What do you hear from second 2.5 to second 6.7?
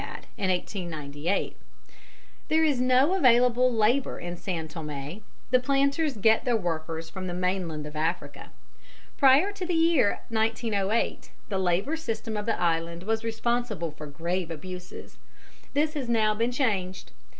is no available labour in San Thomé, the planters get their